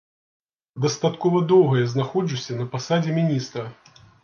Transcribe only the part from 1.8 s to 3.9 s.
я знаходжуся на пасадзе міністра.